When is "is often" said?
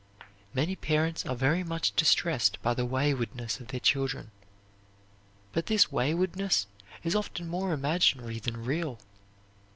7.03-7.47